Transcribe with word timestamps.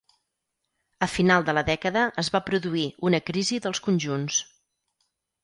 A 1.05 1.09
final 1.15 1.45
de 1.49 1.55
la 1.57 1.63
dècada 1.67 2.05
es 2.23 2.31
va 2.37 2.41
produir 2.49 2.87
una 3.11 3.21
crisi 3.29 3.61
dels 3.67 3.85
conjunts. 3.91 4.43